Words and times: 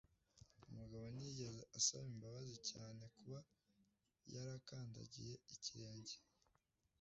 Umugabo 0.69 1.05
ntiyigeze 1.13 1.61
asaba 1.77 2.05
imbabazi 2.13 2.55
cyane 2.69 3.03
kuba 3.17 3.39
yarakandagiye 4.33 5.33
ikirenge. 5.53 6.15